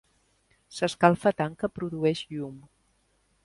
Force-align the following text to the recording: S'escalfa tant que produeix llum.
S'escalfa 0.77 1.33
tant 1.43 1.59
que 1.61 1.71
produeix 1.77 2.25
llum. 2.33 2.57